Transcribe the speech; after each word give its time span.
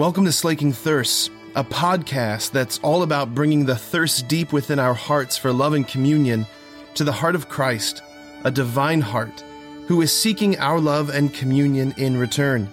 Welcome 0.00 0.24
to 0.24 0.32
Slaking 0.32 0.72
Thirst, 0.72 1.30
a 1.54 1.62
podcast 1.62 2.52
that's 2.52 2.78
all 2.78 3.02
about 3.02 3.34
bringing 3.34 3.66
the 3.66 3.76
thirst 3.76 4.28
deep 4.28 4.50
within 4.50 4.78
our 4.78 4.94
hearts 4.94 5.36
for 5.36 5.52
love 5.52 5.74
and 5.74 5.86
communion 5.86 6.46
to 6.94 7.04
the 7.04 7.12
heart 7.12 7.34
of 7.34 7.50
Christ, 7.50 8.02
a 8.44 8.50
divine 8.50 9.02
heart, 9.02 9.44
who 9.88 10.00
is 10.00 10.10
seeking 10.10 10.58
our 10.58 10.80
love 10.80 11.10
and 11.10 11.34
communion 11.34 11.92
in 11.98 12.16
return. 12.16 12.66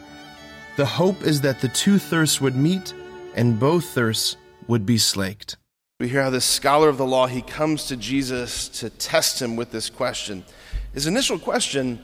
The 0.77 0.85
hope 0.85 1.21
is 1.23 1.41
that 1.41 1.59
the 1.59 1.67
two 1.67 1.99
thirsts 1.99 2.39
would 2.39 2.55
meet 2.55 2.94
and 3.35 3.59
both 3.59 3.83
thirsts 3.89 4.37
would 4.69 4.85
be 4.85 4.97
slaked. 4.97 5.57
We 5.99 6.07
hear 6.07 6.23
how 6.23 6.29
this 6.29 6.46
scholar 6.46 6.87
of 6.87 6.97
the 6.97 7.05
law, 7.05 7.28
he 7.28 7.41
comes 7.41 7.87
to 7.87 7.97
Jesus 7.97 8.69
to 8.79 8.89
test 8.89 9.41
him 9.41 9.57
with 9.57 9.71
this 9.71 9.89
question. 9.89 10.46
His 10.94 11.07
initial 11.07 11.39
question 11.39 11.99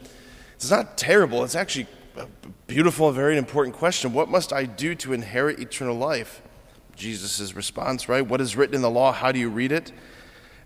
is 0.59 0.69
not 0.69 0.97
terrible, 0.97 1.45
it's 1.45 1.55
actually 1.55 1.87
a 2.16 2.27
beautiful, 2.68 3.11
very 3.11 3.38
important 3.38 3.75
question. 3.75 4.13
What 4.13 4.30
must 4.30 4.54
I 4.54 4.66
do 4.66 4.95
to 4.95 5.13
inherit 5.13 5.59
eternal 5.59 5.95
life? 5.95 6.41
Jesus' 6.95 7.55
response, 7.55 8.08
right? 8.08 8.26
What 8.26 8.41
is 8.41 8.55
written 8.55 8.76
in 8.76 8.81
the 8.81 8.90
law? 8.90 9.12
How 9.12 9.31
do 9.31 9.40
you 9.40 9.49
read 9.49 9.71
it? 9.71 9.91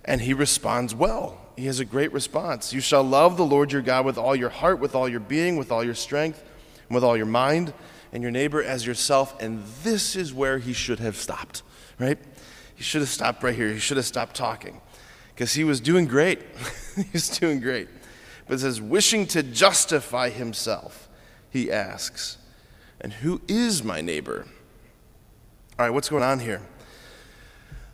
And 0.06 0.22
he 0.22 0.34
responds 0.34 0.94
well. 0.94 1.40
He 1.56 1.66
has 1.66 1.80
a 1.80 1.86
great 1.86 2.12
response. 2.14 2.74
You 2.74 2.82
shall 2.82 3.04
love 3.04 3.38
the 3.38 3.46
Lord 3.46 3.72
your 3.72 3.82
God 3.82 4.06
with 4.06 4.18
all 4.18 4.36
your 4.36 4.50
heart, 4.50 4.80
with 4.80 4.96
all 4.96 5.10
your 5.10 5.20
being, 5.20 5.58
with 5.58 5.72
all 5.72 5.84
your 5.84 5.96
strength, 5.96 6.44
and 6.88 6.96
with 6.96 7.04
all 7.04 7.18
your 7.18 7.26
mind, 7.26 7.74
and 8.14 8.22
your 8.22 8.32
neighbor 8.32 8.62
as 8.62 8.86
yourself. 8.86 9.42
And 9.42 9.64
this 9.84 10.16
is 10.16 10.34
where 10.34 10.60
he 10.60 10.74
should 10.74 11.00
have 11.00 11.16
stopped, 11.16 11.64
right? 12.00 12.18
He 12.76 12.84
should 12.84 13.02
have 13.02 13.10
stopped 13.10 13.44
right 13.44 13.56
here. 13.56 13.70
He 13.70 13.80
should 13.80 13.98
have 13.98 14.06
stopped 14.06 14.36
talking 14.36 14.82
because 15.34 15.54
he 15.54 15.64
was 15.64 15.80
doing 15.80 16.06
great. 16.06 16.42
he 16.96 17.06
was 17.14 17.30
doing 17.30 17.60
great. 17.60 17.90
But 18.48 18.56
it 18.56 18.60
says, 18.60 18.80
wishing 18.80 19.26
to 19.28 19.44
justify 19.44 20.30
himself 20.30 21.07
he 21.50 21.72
asks. 21.72 22.38
And 23.00 23.14
who 23.14 23.42
is 23.48 23.84
my 23.84 24.02
neighbor? 24.02 24.46
All 25.78 25.86
right, 25.86 25.94
what's 25.94 26.10
going 26.10 26.24
on 26.24 26.40
here? 26.40 26.62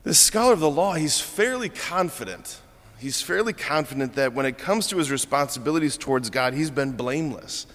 This 0.04 0.20
scholar 0.20 0.54
of 0.54 0.60
the 0.60 0.70
law, 0.70 0.94
he's 0.94 1.20
fairly 1.20 1.70
confident. 1.70 2.60
He's 3.00 3.22
fairly 3.22 3.54
confident 3.54 4.16
that 4.16 4.34
when 4.34 4.46
it 4.46 4.58
comes 4.58 4.88
to 4.88 4.98
his 4.98 5.12
responsibilities 5.12 5.98
towards 5.98 6.30
God, 6.30 6.54
he's 6.54 6.72
been 6.72 6.94
blameless. 6.94 7.68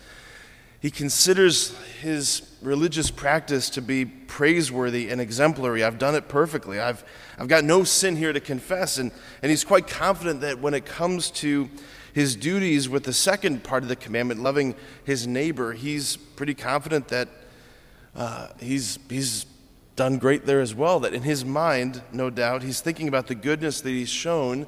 He 0.80 0.91
considers 0.91 1.77
his 2.00 2.48
religious 2.62 3.11
practice 3.11 3.69
to 3.70 3.83
be 3.83 4.05
praiseworthy 4.05 5.11
and 5.11 5.20
exemplary. 5.20 5.83
I've 5.83 5.98
done 5.98 6.14
it 6.14 6.28
perfectly. 6.28 6.78
I've, 6.78 7.05
I've 7.39 7.48
got 7.48 7.64
no 7.64 7.83
sin 7.83 8.14
here 8.14 8.33
to 8.33 8.41
confess. 8.41 8.98
And, 8.98 9.11
and 9.42 9.50
he's 9.50 9.64
quite 9.64 9.89
confident 9.89 10.41
that 10.42 10.61
when 10.61 10.74
it 10.74 10.86
comes 10.86 11.30
to 11.33 11.69
his 12.12 12.37
duties 12.37 12.89
with 12.89 13.05
the 13.05 13.12
second 13.12 13.64
part 13.64 13.83
of 13.83 13.89
the 13.89 13.97
commandment, 13.97 14.41
loving 14.41 14.75
his 15.05 15.27
neighbor, 15.27 15.73
he's 15.73 16.17
pretty 16.17 16.55
confident 16.55 17.09
that 17.09 17.28
uh, 18.14 18.48
he's, 18.61 18.98
he's 19.09 19.47
done 19.97 20.19
great 20.19 20.47
there 20.47 20.61
as 20.61 20.75
well. 20.75 21.01
That 21.01 21.12
in 21.14 21.23
his 21.23 21.45
mind, 21.45 22.03
no 22.12 22.31
doubt, 22.31 22.62
he's 22.62 22.81
thinking 22.81 23.09
about 23.09 23.27
the 23.27 23.34
goodness 23.34 23.81
that 23.81 23.91
he's 23.91 24.09
shown 24.09 24.67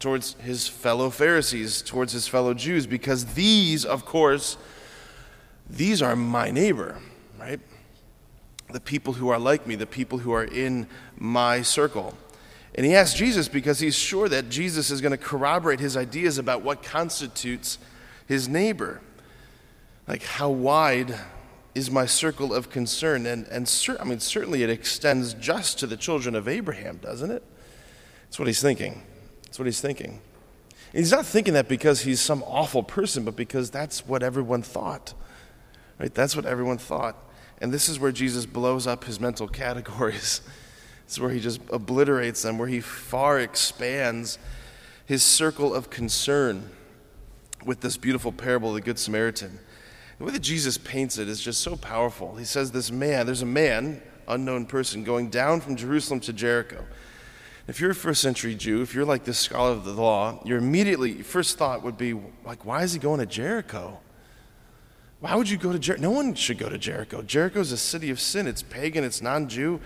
towards 0.00 0.34
his 0.34 0.66
fellow 0.66 1.10
Pharisees, 1.10 1.80
towards 1.80 2.12
his 2.12 2.26
fellow 2.26 2.54
Jews, 2.54 2.86
because 2.86 3.24
these, 3.34 3.84
of 3.84 4.04
course, 4.04 4.56
these 5.70 6.02
are 6.02 6.16
my 6.16 6.50
neighbor, 6.50 6.98
right? 7.38 7.60
The 8.72 8.80
people 8.80 9.12
who 9.12 9.28
are 9.28 9.38
like 9.38 9.66
me, 9.66 9.76
the 9.76 9.86
people 9.86 10.18
who 10.18 10.32
are 10.32 10.44
in 10.44 10.88
my 11.16 11.62
circle. 11.62 12.14
And 12.74 12.86
he 12.86 12.94
asks 12.94 13.18
Jesus 13.18 13.48
because 13.48 13.80
he's 13.80 13.94
sure 13.94 14.28
that 14.28 14.48
Jesus 14.48 14.90
is 14.90 15.00
going 15.00 15.10
to 15.12 15.18
corroborate 15.18 15.80
his 15.80 15.96
ideas 15.96 16.38
about 16.38 16.62
what 16.62 16.82
constitutes 16.82 17.78
his 18.26 18.48
neighbor. 18.48 19.00
Like, 20.08 20.22
how 20.22 20.50
wide 20.50 21.14
is 21.74 21.90
my 21.90 22.06
circle 22.06 22.54
of 22.54 22.70
concern? 22.70 23.26
And, 23.26 23.46
and 23.48 23.68
cer- 23.68 24.00
I 24.00 24.04
mean, 24.04 24.20
certainly 24.20 24.62
it 24.62 24.70
extends 24.70 25.34
just 25.34 25.78
to 25.80 25.86
the 25.86 25.96
children 25.96 26.34
of 26.34 26.48
Abraham, 26.48 26.96
doesn't 26.96 27.30
it? 27.30 27.42
That's 28.24 28.38
what 28.38 28.48
he's 28.48 28.62
thinking. 28.62 29.02
That's 29.44 29.58
what 29.58 29.66
he's 29.66 29.80
thinking. 29.80 30.20
He's 30.92 31.12
not 31.12 31.24
thinking 31.26 31.54
that 31.54 31.68
because 31.68 32.02
he's 32.02 32.20
some 32.20 32.42
awful 32.44 32.82
person, 32.82 33.24
but 33.24 33.36
because 33.36 33.70
that's 33.70 34.06
what 34.06 34.22
everyone 34.22 34.62
thought. 34.62 35.14
Right? 35.98 36.12
That's 36.12 36.34
what 36.34 36.46
everyone 36.46 36.78
thought. 36.78 37.16
And 37.60 37.72
this 37.72 37.88
is 37.88 37.98
where 37.98 38.12
Jesus 38.12 38.44
blows 38.44 38.86
up 38.86 39.04
his 39.04 39.20
mental 39.20 39.48
categories. 39.62 40.40
It's 41.04 41.18
where 41.18 41.30
he 41.30 41.40
just 41.40 41.60
obliterates 41.70 42.42
them, 42.42 42.58
where 42.58 42.68
he 42.68 42.80
far 42.80 43.38
expands 43.40 44.38
his 45.06 45.22
circle 45.22 45.74
of 45.74 45.90
concern 45.90 46.70
with 47.64 47.80
this 47.80 47.96
beautiful 47.96 48.32
parable 48.32 48.70
of 48.70 48.74
the 48.76 48.80
Good 48.80 48.98
Samaritan. 48.98 49.58
The 50.18 50.24
way 50.24 50.32
that 50.32 50.40
Jesus 50.40 50.78
paints 50.78 51.18
it 51.18 51.28
is 51.28 51.40
just 51.40 51.60
so 51.60 51.76
powerful. 51.76 52.36
He 52.36 52.44
says, 52.44 52.72
This 52.72 52.90
man, 52.90 53.26
there's 53.26 53.42
a 53.42 53.46
man, 53.46 54.00
unknown 54.28 54.66
person, 54.66 55.04
going 55.04 55.30
down 55.30 55.60
from 55.60 55.76
Jerusalem 55.76 56.20
to 56.20 56.32
Jericho. 56.32 56.84
If 57.68 57.80
you're 57.80 57.90
a 57.90 57.94
first 57.94 58.20
century 58.20 58.54
Jew, 58.54 58.82
if 58.82 58.94
you're 58.94 59.04
like 59.04 59.24
this 59.24 59.38
scholar 59.38 59.72
of 59.72 59.84
the 59.84 59.92
law, 59.92 60.40
your 60.44 60.58
immediately 60.58 61.22
first 61.22 61.58
thought 61.58 61.82
would 61.82 61.96
be, 61.96 62.14
like, 62.44 62.64
why 62.64 62.82
is 62.82 62.92
he 62.92 62.98
going 62.98 63.20
to 63.20 63.26
Jericho? 63.26 64.00
Why 65.20 65.36
would 65.36 65.48
you 65.48 65.56
go 65.56 65.72
to 65.72 65.78
Jericho? 65.78 66.02
No 66.02 66.10
one 66.10 66.34
should 66.34 66.58
go 66.58 66.68
to 66.68 66.78
Jericho. 66.78 67.22
Jericho 67.22 67.60
is 67.60 67.70
a 67.70 67.76
city 67.76 68.10
of 68.10 68.18
sin. 68.18 68.48
It's 68.48 68.62
pagan, 68.62 69.04
it's 69.04 69.22
non 69.22 69.48
Jew. 69.48 69.80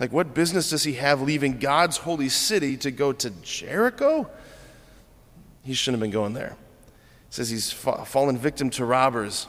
Like, 0.00 0.12
what 0.12 0.34
business 0.34 0.70
does 0.70 0.84
he 0.84 0.94
have 0.94 1.20
leaving 1.20 1.58
God's 1.58 1.98
holy 1.98 2.28
city 2.28 2.76
to 2.78 2.90
go 2.90 3.12
to 3.12 3.30
Jericho? 3.42 4.30
He 5.64 5.74
shouldn't 5.74 6.00
have 6.00 6.04
been 6.04 6.12
going 6.12 6.34
there. 6.34 6.56
He 7.28 7.34
says 7.34 7.50
he's 7.50 7.72
fa- 7.72 8.04
fallen 8.04 8.38
victim 8.38 8.70
to 8.70 8.84
robbers. 8.84 9.46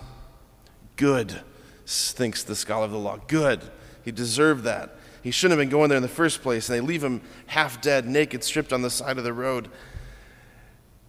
Good, 0.96 1.42
thinks 1.86 2.44
the 2.44 2.56
scholar 2.56 2.86
of 2.86 2.92
the 2.92 2.98
law. 2.98 3.18
Good. 3.28 3.62
He 4.04 4.12
deserved 4.12 4.64
that. 4.64 4.96
He 5.22 5.32
shouldn't 5.32 5.60
have 5.60 5.64
been 5.64 5.70
going 5.72 5.90
there 5.90 5.98
in 5.98 6.02
the 6.02 6.08
first 6.08 6.42
place, 6.42 6.70
and 6.70 6.78
they 6.78 6.82
leave 6.86 7.04
him 7.04 7.22
half 7.48 7.82
dead, 7.82 8.08
naked, 8.08 8.44
stripped 8.44 8.74
on 8.74 8.82
the 8.82 8.90
side 8.90 9.18
of 9.18 9.24
the 9.24 9.34
road. 9.34 9.70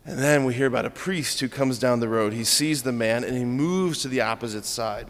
And 0.05 0.19
then 0.19 0.45
we 0.45 0.55
hear 0.55 0.67
about 0.67 0.87
a 0.87 0.91
priest 0.91 1.41
who 1.41 1.49
comes 1.49 1.79
down 1.79 2.01
the 2.01 2.09
road. 2.09 2.33
He 2.33 2.45
sees 2.45 2.83
the 2.83 2.93
man 2.93 3.23
and 3.23 3.37
he 3.37 3.45
moves 3.45 4.03
to 4.03 4.09
the 4.09 4.23
opposite 4.23 4.65
side. 4.65 5.07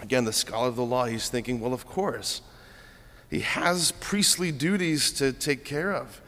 Again, 0.00 0.24
the 0.24 0.32
scholar 0.32 0.68
of 0.68 0.76
the 0.76 0.84
law, 0.84 1.06
he's 1.06 1.28
thinking, 1.28 1.60
well, 1.60 1.72
of 1.72 1.86
course. 1.86 2.42
He 3.30 3.40
has 3.40 3.92
priestly 3.92 4.52
duties 4.52 5.12
to 5.12 5.32
take 5.32 5.64
care 5.64 5.92
of. 5.92 6.20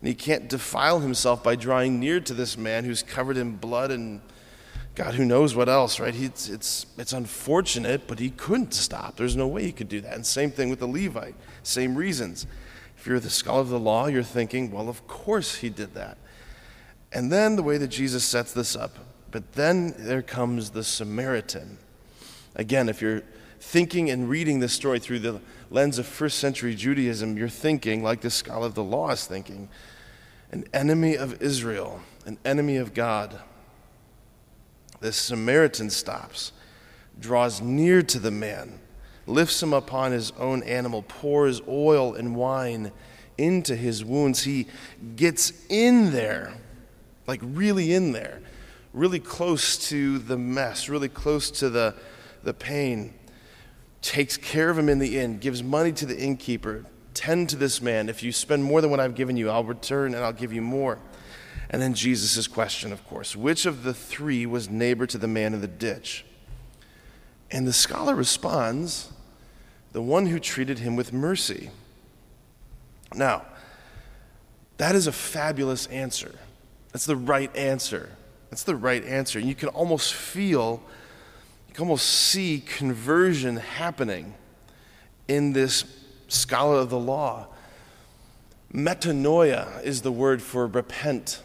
And 0.00 0.08
he 0.08 0.14
can't 0.14 0.48
defile 0.48 1.00
himself 1.00 1.42
by 1.44 1.54
drawing 1.54 2.00
near 2.00 2.20
to 2.20 2.34
this 2.34 2.56
man 2.56 2.84
who's 2.84 3.02
covered 3.02 3.36
in 3.36 3.56
blood 3.56 3.90
and 3.90 4.20
God, 4.94 5.14
who 5.14 5.24
knows 5.24 5.54
what 5.54 5.70
else, 5.70 5.98
right? 5.98 6.14
It's, 6.14 6.50
it's, 6.50 6.84
it's 6.98 7.14
unfortunate, 7.14 8.06
but 8.06 8.18
he 8.18 8.28
couldn't 8.30 8.74
stop. 8.74 9.16
There's 9.16 9.36
no 9.36 9.46
way 9.46 9.62
he 9.62 9.72
could 9.72 9.88
do 9.88 10.02
that. 10.02 10.14
And 10.14 10.26
same 10.26 10.50
thing 10.50 10.68
with 10.68 10.80
the 10.80 10.86
Levite, 10.86 11.34
same 11.62 11.94
reasons. 11.94 12.46
If 12.98 13.06
you're 13.06 13.18
the 13.18 13.30
scholar 13.30 13.62
of 13.62 13.70
the 13.70 13.78
law, 13.78 14.06
you're 14.06 14.22
thinking, 14.22 14.70
well, 14.70 14.90
of 14.90 15.06
course 15.06 15.56
he 15.56 15.70
did 15.70 15.94
that. 15.94 16.18
And 17.10 17.32
then 17.32 17.56
the 17.56 17.62
way 17.62 17.78
that 17.78 17.88
Jesus 17.88 18.22
sets 18.24 18.52
this 18.52 18.76
up, 18.76 18.98
but 19.30 19.54
then 19.54 19.94
there 19.96 20.22
comes 20.22 20.70
the 20.70 20.84
Samaritan. 20.84 21.78
Again, 22.54 22.90
if 22.90 23.00
you're 23.00 23.22
thinking 23.62 24.10
and 24.10 24.28
reading 24.28 24.58
this 24.58 24.72
story 24.72 24.98
through 24.98 25.20
the 25.20 25.40
lens 25.70 25.96
of 25.96 26.04
first 26.04 26.38
century 26.40 26.74
Judaism, 26.74 27.38
you're 27.38 27.48
thinking, 27.48 28.02
like 28.02 28.20
the 28.20 28.28
scholar 28.28 28.66
of 28.66 28.74
the 28.74 28.82
law 28.82 29.10
is 29.10 29.24
thinking, 29.24 29.68
an 30.50 30.64
enemy 30.74 31.16
of 31.16 31.40
Israel, 31.40 32.00
an 32.26 32.38
enemy 32.44 32.76
of 32.76 32.92
God. 32.92 33.38
This 35.00 35.16
Samaritan 35.16 35.90
stops, 35.90 36.52
draws 37.20 37.62
near 37.62 38.02
to 38.02 38.18
the 38.18 38.32
man, 38.32 38.80
lifts 39.28 39.62
him 39.62 39.72
upon 39.72 40.10
his 40.10 40.32
own 40.32 40.64
animal, 40.64 41.02
pours 41.06 41.62
oil 41.68 42.14
and 42.14 42.34
wine 42.34 42.90
into 43.38 43.76
his 43.76 44.04
wounds. 44.04 44.42
He 44.42 44.66
gets 45.14 45.52
in 45.68 46.10
there, 46.10 46.52
like 47.28 47.40
really 47.42 47.94
in 47.94 48.10
there, 48.10 48.40
really 48.92 49.20
close 49.20 49.88
to 49.88 50.18
the 50.18 50.36
mess, 50.36 50.88
really 50.88 51.08
close 51.08 51.48
to 51.52 51.70
the, 51.70 51.94
the 52.42 52.52
pain 52.52 53.14
takes 54.02 54.36
care 54.36 54.68
of 54.68 54.76
him 54.76 54.88
in 54.88 54.98
the 54.98 55.18
inn, 55.18 55.38
gives 55.38 55.62
money 55.62 55.92
to 55.92 56.04
the 56.04 56.18
innkeeper. 56.18 56.84
Tend 57.14 57.48
to 57.50 57.56
this 57.56 57.80
man. 57.80 58.08
If 58.08 58.22
you 58.22 58.32
spend 58.32 58.64
more 58.64 58.80
than 58.80 58.90
what 58.90 59.00
I've 59.00 59.14
given 59.14 59.36
you, 59.36 59.48
I'll 59.48 59.64
return 59.64 60.14
and 60.14 60.24
I'll 60.24 60.32
give 60.32 60.52
you 60.52 60.62
more. 60.62 60.98
And 61.70 61.80
then 61.80 61.94
Jesus' 61.94 62.46
question, 62.46 62.92
of 62.92 63.06
course 63.08 63.34
which 63.34 63.64
of 63.64 63.82
the 63.82 63.94
three 63.94 64.44
was 64.44 64.68
neighbor 64.68 65.06
to 65.06 65.16
the 65.16 65.28
man 65.28 65.54
in 65.54 65.60
the 65.62 65.68
ditch? 65.68 66.24
And 67.50 67.66
the 67.66 67.72
scholar 67.72 68.14
responds, 68.14 69.10
the 69.92 70.02
one 70.02 70.26
who 70.26 70.40
treated 70.40 70.78
him 70.78 70.96
with 70.96 71.12
mercy. 71.12 71.70
Now, 73.14 73.44
that 74.78 74.94
is 74.94 75.06
a 75.06 75.12
fabulous 75.12 75.86
answer. 75.88 76.34
That's 76.92 77.04
the 77.04 77.16
right 77.16 77.54
answer. 77.54 78.10
That's 78.50 78.62
the 78.64 78.76
right 78.76 79.04
answer. 79.04 79.38
And 79.38 79.46
you 79.46 79.54
can 79.54 79.68
almost 79.68 80.14
feel 80.14 80.82
you 81.72 81.76
can 81.76 81.84
almost 81.84 82.06
see 82.06 82.62
conversion 82.66 83.56
happening 83.56 84.34
in 85.26 85.54
this 85.54 85.86
scholar 86.28 86.76
of 86.80 86.90
the 86.90 86.98
law. 86.98 87.46
Metanoia 88.74 89.82
is 89.82 90.02
the 90.02 90.12
word 90.12 90.42
for 90.42 90.66
repent. 90.66 91.40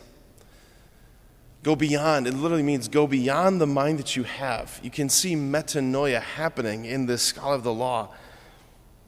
Go 1.64 1.78
beyond. 1.78 2.28
It 2.28 2.34
literally 2.34 2.62
means 2.62 2.90
go 2.90 3.08
beyond 3.08 3.62
the 3.62 3.68
mind 3.68 4.00
that 4.00 4.18
you 4.18 4.24
have. 4.24 4.82
You 4.84 4.90
can 4.90 5.08
see 5.08 5.34
metanoia 5.34 6.22
happening 6.22 6.84
in 6.84 7.06
this 7.06 7.22
scholar 7.22 7.56
of 7.56 7.64
the 7.64 7.74
law, 7.74 8.10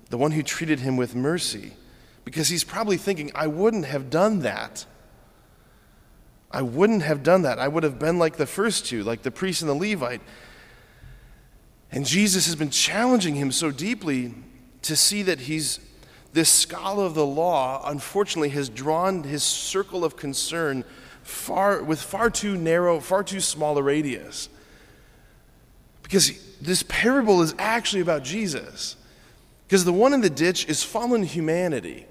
the 0.09 0.17
one 0.17 0.31
who 0.31 0.41
treated 0.41 0.79
him 0.79 0.95
with 0.95 1.15
mercy, 1.15 1.73
because 2.23 2.47
he's 2.47 2.63
probably 2.63 2.95
thinking, 2.95 3.29
I 3.35 3.47
wouldn't 3.47 3.87
have 3.87 4.09
done 4.09 4.39
that. 4.39 4.85
I 6.49 6.61
wouldn't 6.61 7.01
have 7.01 7.23
done 7.23 7.41
that. 7.41 7.59
I 7.59 7.67
would 7.67 7.83
have 7.83 7.99
been 7.99 8.19
like 8.19 8.37
the 8.37 8.47
first 8.47 8.85
two, 8.85 9.03
like 9.03 9.23
the 9.23 9.31
priest 9.31 9.61
and 9.61 9.69
the 9.69 9.75
Levite. 9.75 10.21
And 11.91 12.05
Jesus 12.05 12.45
has 12.45 12.55
been 12.55 12.69
challenging 12.69 13.35
him 13.35 13.51
so 13.51 13.71
deeply 13.71 14.33
to 14.83 14.95
see 14.95 15.23
that 15.23 15.41
he's 15.41 15.79
this 16.31 16.49
scholar 16.49 17.05
of 17.05 17.15
the 17.15 17.25
law, 17.25 17.81
unfortunately, 17.89 18.49
has 18.49 18.69
drawn 18.69 19.23
his 19.23 19.43
circle 19.43 20.05
of 20.05 20.15
concern 20.15 20.83
far, 21.23 21.81
with 21.81 21.99
far 22.01 22.29
too 22.29 22.55
narrow, 22.55 22.99
far 22.99 23.23
too 23.23 23.39
small 23.39 23.77
a 23.77 23.83
radius. 23.83 24.49
Because 26.03 26.57
this 26.59 26.83
parable 26.87 27.41
is 27.41 27.55
actually 27.57 28.01
about 28.01 28.23
Jesus. 28.23 28.95
Because 29.67 29.85
the 29.85 29.93
one 29.93 30.13
in 30.13 30.21
the 30.21 30.29
ditch 30.29 30.67
is 30.67 30.83
fallen 30.83 31.23
humanity. 31.23 32.05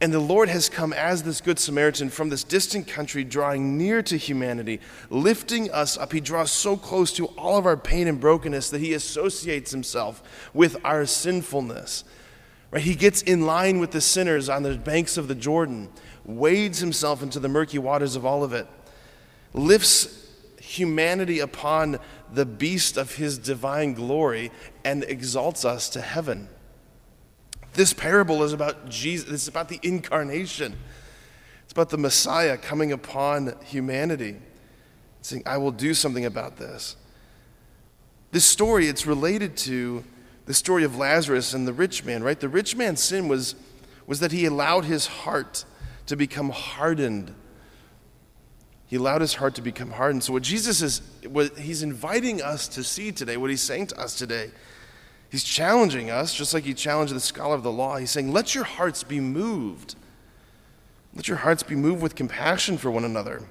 And 0.00 0.12
the 0.12 0.20
Lord 0.20 0.50
has 0.50 0.68
come 0.68 0.92
as 0.92 1.22
this 1.22 1.40
Good 1.40 1.58
Samaritan 1.58 2.10
from 2.10 2.28
this 2.28 2.44
distant 2.44 2.86
country, 2.86 3.24
drawing 3.24 3.78
near 3.78 4.02
to 4.02 4.18
humanity, 4.18 4.80
lifting 5.08 5.70
us 5.70 5.96
up. 5.96 6.12
He 6.12 6.20
draws 6.20 6.50
so 6.50 6.76
close 6.76 7.12
to 7.14 7.26
all 7.28 7.56
of 7.56 7.64
our 7.64 7.78
pain 7.78 8.06
and 8.06 8.20
brokenness 8.20 8.68
that 8.70 8.82
he 8.82 8.92
associates 8.92 9.70
himself 9.70 10.22
with 10.52 10.76
our 10.84 11.06
sinfulness. 11.06 12.04
Right? 12.70 12.82
He 12.82 12.94
gets 12.94 13.22
in 13.22 13.46
line 13.46 13.78
with 13.78 13.92
the 13.92 14.02
sinners 14.02 14.50
on 14.50 14.64
the 14.64 14.76
banks 14.76 15.16
of 15.16 15.28
the 15.28 15.34
Jordan 15.34 15.88
wades 16.26 16.80
himself 16.80 17.22
into 17.22 17.40
the 17.40 17.48
murky 17.48 17.78
waters 17.78 18.16
of 18.16 18.26
all 18.26 18.44
of 18.44 18.52
it, 18.52 18.66
lifts 19.54 20.28
humanity 20.60 21.38
upon 21.38 21.98
the 22.32 22.44
beast 22.44 22.96
of 22.96 23.14
his 23.14 23.38
divine 23.38 23.94
glory, 23.94 24.50
and 24.84 25.04
exalts 25.04 25.64
us 25.64 25.88
to 25.90 26.00
heaven. 26.00 26.48
This 27.76 27.92
parable 27.92 28.42
is 28.42 28.54
about 28.54 28.88
Jesus, 28.88 29.30
it's 29.30 29.48
about 29.48 29.68
the 29.68 29.78
incarnation. 29.82 30.74
It's 31.64 31.72
about 31.72 31.90
the 31.90 31.98
Messiah 31.98 32.56
coming 32.56 32.90
upon 32.90 33.54
humanity, 33.64 34.36
saying, 35.20 35.42
I 35.44 35.58
will 35.58 35.72
do 35.72 35.92
something 35.92 36.24
about 36.24 36.56
this. 36.56 36.96
This 38.32 38.46
story, 38.46 38.86
it's 38.88 39.06
related 39.06 39.58
to 39.58 40.04
the 40.46 40.54
story 40.54 40.84
of 40.84 40.96
Lazarus 40.96 41.52
and 41.52 41.68
the 41.68 41.72
rich 41.74 42.02
man, 42.02 42.22
right? 42.22 42.40
The 42.40 42.48
rich 42.48 42.74
man's 42.74 43.02
sin 43.02 43.28
was, 43.28 43.54
was 44.06 44.20
that 44.20 44.32
he 44.32 44.46
allowed 44.46 44.86
his 44.86 45.06
heart 45.06 45.66
to 46.06 46.16
become 46.16 46.48
hardened. 46.48 47.34
He 48.86 48.96
allowed 48.96 49.20
his 49.20 49.34
heart 49.34 49.54
to 49.56 49.62
become 49.62 49.90
hardened. 49.90 50.24
So, 50.24 50.32
what 50.32 50.44
Jesus 50.44 50.80
is, 50.80 51.02
what 51.28 51.58
he's 51.58 51.82
inviting 51.82 52.40
us 52.40 52.68
to 52.68 52.82
see 52.82 53.12
today, 53.12 53.36
what 53.36 53.50
he's 53.50 53.60
saying 53.60 53.88
to 53.88 54.00
us 54.00 54.16
today, 54.16 54.50
he's 55.36 55.44
challenging 55.44 56.08
us, 56.08 56.32
just 56.32 56.54
like 56.54 56.64
he 56.64 56.72
challenged 56.72 57.14
the 57.14 57.20
scholar 57.20 57.54
of 57.54 57.62
the 57.62 57.70
law. 57.70 57.98
He's 57.98 58.10
saying, 58.10 58.32
Let 58.32 58.54
your 58.54 58.64
hearts 58.64 59.02
be 59.02 59.20
moved. 59.20 59.94
Let 61.14 61.28
your 61.28 61.36
hearts 61.36 61.62
be 61.62 61.76
moved 61.76 62.00
with 62.00 62.14
compassion 62.14 62.78
for 62.78 62.90
one 62.90 63.04
another. 63.04 63.42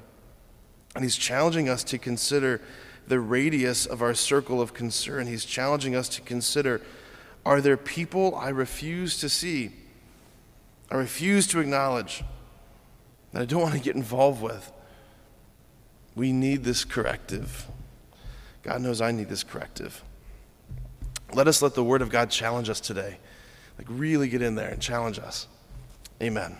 And 0.95 1.03
he's 1.03 1.15
challenging 1.15 1.69
us 1.69 1.83
to 1.83 1.99
consider 1.99 2.59
the 3.07 3.19
radius 3.19 3.85
of 3.85 4.01
our 4.01 4.15
circle 4.15 4.59
of 4.59 4.73
concern. 4.73 5.27
He's 5.27 5.45
challenging 5.45 5.95
us 5.95 6.09
to 6.09 6.21
consider 6.21 6.81
are 7.45 7.61
there 7.61 7.77
people 7.77 8.33
I 8.33 8.49
refuse 8.49 9.19
to 9.19 9.29
see? 9.29 9.71
I 10.89 10.95
refuse 10.95 11.45
to 11.47 11.59
acknowledge 11.59 12.23
that 13.31 13.43
I 13.43 13.45
don't 13.45 13.61
want 13.61 13.75
to 13.75 13.79
get 13.79 13.95
involved 13.95 14.41
with. 14.41 14.71
We 16.15 16.31
need 16.31 16.63
this 16.63 16.83
corrective. 16.83 17.67
God 18.63 18.81
knows 18.81 19.01
I 19.01 19.11
need 19.11 19.29
this 19.29 19.43
corrective. 19.43 20.01
Let 21.35 21.47
us 21.47 21.61
let 21.61 21.75
the 21.75 21.83
Word 21.83 22.01
of 22.01 22.09
God 22.09 22.29
challenge 22.29 22.69
us 22.69 22.79
today. 22.79 23.17
Like, 23.77 23.87
really 23.89 24.29
get 24.29 24.41
in 24.41 24.55
there 24.55 24.69
and 24.69 24.81
challenge 24.81 25.19
us. 25.19 25.47
Amen. 26.21 26.57